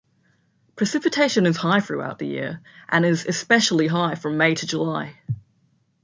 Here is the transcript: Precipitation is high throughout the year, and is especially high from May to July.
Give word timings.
Precipitation 0.75 1.45
is 1.45 1.57
high 1.57 1.79
throughout 1.79 2.17
the 2.17 2.25
year, 2.25 2.59
and 2.89 3.05
is 3.05 3.23
especially 3.27 3.85
high 3.85 4.15
from 4.15 4.35
May 4.35 4.55
to 4.55 4.65
July. 4.65 5.19